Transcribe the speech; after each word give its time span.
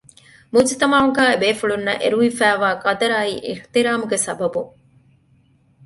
މުޖުތަމަޢުގައި 0.53 1.29
އެ 1.31 1.37
ބޭފުޅުންނަށް 1.41 2.01
އެރުވިފައިވާ 2.01 2.69
ޤަދަރާއި 2.85 3.33
އިޙުތިރާމުގެ 3.45 4.17
ސަބަބުން 4.25 4.71